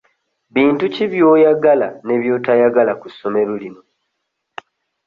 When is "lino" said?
3.61-3.81